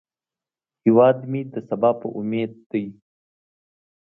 [0.83, 2.85] هیواد مې د سبا امید دی